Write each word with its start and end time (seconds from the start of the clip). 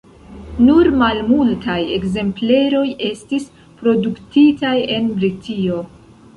Nur 0.69 0.87
malmultaj 1.01 1.75
ekzempleroj 1.99 2.83
estis 3.11 3.47
produktitaj 3.83 4.75
en 4.99 5.15
Britio. 5.21 5.83